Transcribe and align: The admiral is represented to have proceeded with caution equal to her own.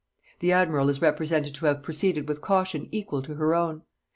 The 0.39 0.51
admiral 0.51 0.89
is 0.89 0.99
represented 0.99 1.53
to 1.53 1.67
have 1.67 1.83
proceeded 1.83 2.27
with 2.27 2.41
caution 2.41 2.87
equal 2.91 3.21
to 3.21 3.35
her 3.35 3.53
own. 3.53 3.83